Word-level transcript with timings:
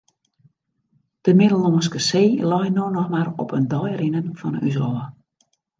De 1.29 1.33
Middellânske 1.41 2.01
See 2.07 2.41
lei 2.53 2.73
no 2.79 2.89
noch 2.97 3.15
mar 3.15 3.31
op 3.45 3.51
in 3.61 3.69
dei 3.75 3.91
rinnen 4.01 4.27
fan 4.39 4.59
ús 4.67 4.77
ôf. 4.91 4.99